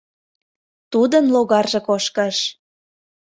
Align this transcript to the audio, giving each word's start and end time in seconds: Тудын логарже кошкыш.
Тудын 0.91 1.23
логарже 1.33 1.79
кошкыш. 1.87 2.37